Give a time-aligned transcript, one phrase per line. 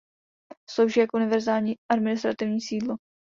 [0.69, 2.95] Slouží jako univerzitní administrativní sídlo.